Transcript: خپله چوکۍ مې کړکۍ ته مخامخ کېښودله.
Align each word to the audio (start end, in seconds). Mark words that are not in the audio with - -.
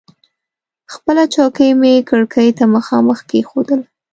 خپله 0.93 1.23
چوکۍ 1.33 1.69
مې 1.79 1.93
کړکۍ 2.09 2.49
ته 2.57 2.63
مخامخ 2.75 3.19
کېښودله. 3.29 3.85